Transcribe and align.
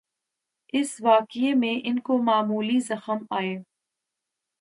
اس 0.73 1.01
واقعے 1.01 1.53
میں 1.53 1.73
ان 1.83 1.99
کو 1.99 2.17
معمولی 2.23 2.79
زخم 2.79 3.17
آئے۔ 3.29 3.55